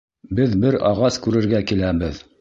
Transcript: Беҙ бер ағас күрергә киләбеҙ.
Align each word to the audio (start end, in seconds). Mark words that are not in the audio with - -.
Беҙ 0.39 0.55
бер 0.63 0.77
ағас 0.93 1.23
күрергә 1.27 1.63
киләбеҙ. 1.73 2.25